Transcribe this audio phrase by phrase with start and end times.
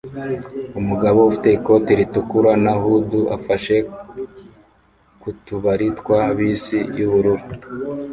[0.79, 3.75] Umugabo ufite ikoti ritukura na hood afashe
[5.21, 7.45] ku tubari twa bisi yubururu